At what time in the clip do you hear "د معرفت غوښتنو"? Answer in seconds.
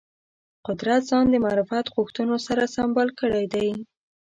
1.31-2.35